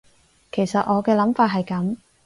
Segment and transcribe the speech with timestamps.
[0.51, 1.97] 其實我嘅諗法係噉